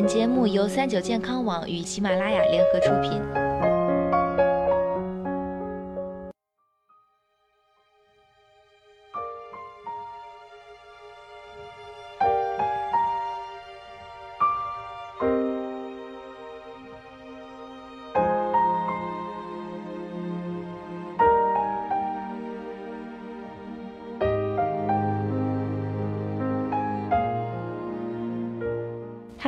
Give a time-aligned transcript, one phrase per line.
[0.00, 3.49] 本节目由三九健康网与喜马拉雅联合出品。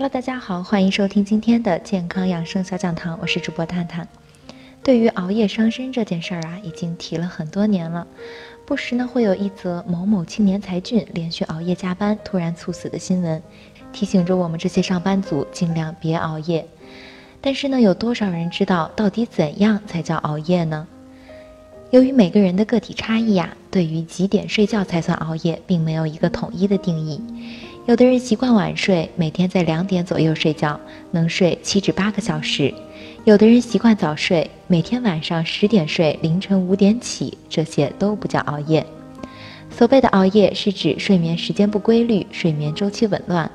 [0.03, 4.09] Hello，大家好，欢迎收听今天的健康养生小讲堂，我是主播探探。
[4.83, 8.05] 对于熬夜伤身这件事儿啊，已经提了很多年了，
[8.67, 13.41] 不时呢会有一则某某青年才俊连续熬夜加班突然猝死的新闻，
[13.93, 16.67] 提醒着我们这些上班族尽量别熬夜。
[17.41, 20.89] 但是呢，有多少人知道到底怎样才叫熬夜呢？
[21.93, 27.23] 由于每个人的个体差异呀，对于几点睡觉才算熬夜，并没有一个统一的定义。
[27.85, 30.79] 有的人习惯晚睡，每天在两点左右睡觉，
[31.11, 32.73] 能睡七至八个小时；
[33.25, 38.87] 有的人习惯早睡，每天晚上十点睡，凌晨五点起，这些都不叫熬夜。
[39.69, 43.51] 所谓的熬夜，是指睡眠时间不规律，睡眠周期紊乱。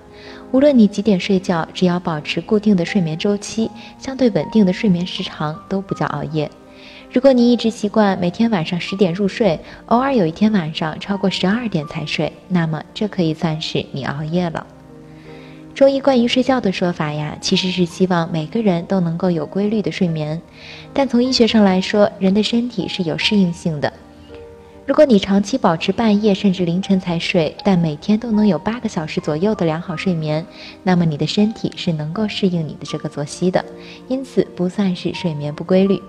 [0.51, 6.51] 无论你几点睡觉，只要保持固定的睡眠周期，相对稳定的睡眠时长，都不叫熬夜。
[7.09, 14.67] 如果你一直习惯每天晚上十点入睡，偶尔有一天晚上超过十二点才睡，那么这可以算是你熬夜了。
[15.73, 20.39] 中医关于睡觉的说法呀，其实是希望每个人都能够有规律的睡眠。
[20.93, 23.91] 但从医学上来说，人的身体是有适应性的。
[24.85, 30.45] 如果你长期保持半夜甚至凌晨才睡，但每天都能有八个小时左右的良好睡眠，
[30.83, 33.63] 那么你的身体是能够适应你的这个作息的，
[34.07, 36.01] 因此不算是睡眠不规律。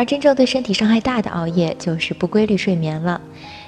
[0.00, 3.20] 而真正对身体伤害大的熬夜，就是不规律睡眠了。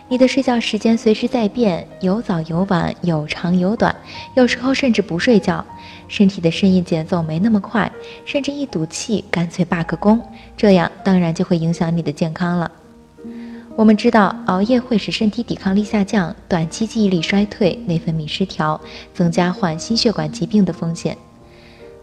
[0.08, 3.94] 你的睡觉时间随时在变，有早有晚，有长有短，
[4.32, 5.62] 有时候甚至不睡觉。
[6.08, 7.92] 身体的适应节奏没那么快，
[8.24, 10.18] 甚至一赌气干脆罢个工，
[10.56, 12.72] 这样当然就会影响你的健康了。
[13.76, 18.80] 我们知道，熬夜会使身体抵抗力下降，短期记忆力衰退，内分泌失调，
[19.12, 21.14] 增加患心血管疾病的风险。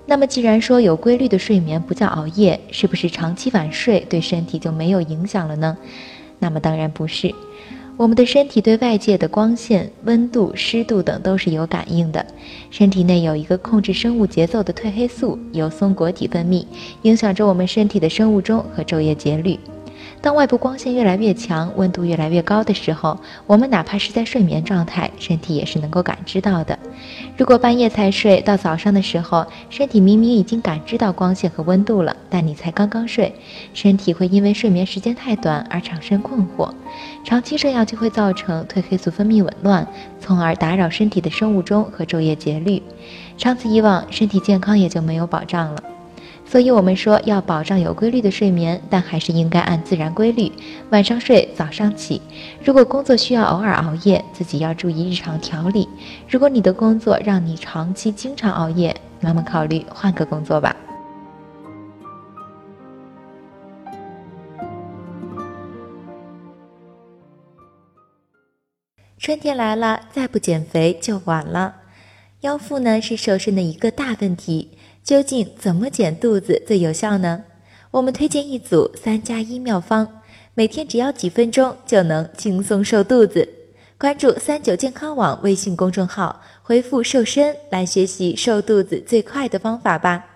[0.10, 5.78] 那么，既然说有规律的睡眠不叫熬夜，是不是长期晚睡对身体就没有影响了呢？
[6.40, 7.32] 那么当然不是。
[7.96, 12.26] 我们的身体对外界的光线、温度、湿度等都是有感应的。
[12.72, 16.66] 身体内有一个控制生物节奏的褪黑素，由松果体分泌，
[17.04, 19.60] 影响着我们身体的生物钟和昼夜节律。
[20.22, 26.78] 当外部光线越来越强，温度越来越高的时候，我们哪怕是在睡眠状态，身体也是能够感知到的。
[27.38, 33.34] 如果半夜才睡，到早上的时候，身体明明已经感知到光线和温度了，但你才刚刚睡，
[33.74, 36.70] 身体会因为睡眠时间太短而产生困惑。
[37.24, 39.88] 长期这样就会造成褪黑素分泌紊乱，
[40.20, 42.82] 从而打扰身体的生物钟和昼夜节律。
[43.38, 45.82] 长此以往，身体健康也就没有保障了。
[46.50, 50.52] 所以，我们说要保障有规律的睡眠，但还是应该按自然规律，
[50.90, 52.20] 晚上睡，早上起。
[52.64, 55.88] 如果工作需要偶尔熬夜，自己要注意日常调理。
[56.28, 60.76] 如果你的工作让你长期经常熬夜，那么考虑换个工作吧。
[69.20, 71.76] 春天来了，再不减肥就晚了。
[72.42, 74.72] 腰腹呢，是瘦身的一个大问题。
[75.04, 77.44] 究竟怎么减肚子最有效呢？
[77.92, 80.22] 我们推荐一组三加一妙方，
[80.54, 83.50] 每天只要几分钟就能轻松瘦肚子。
[83.98, 90.29] 关注三九健康网微信公众号，回复“瘦身”来学习瘦肚子最快的方法吧。